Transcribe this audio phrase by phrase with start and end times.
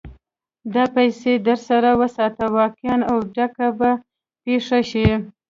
[0.73, 3.91] دا پيسې در سره وساته؛ واقعه او ډکه به
[4.43, 5.07] پېښه شي.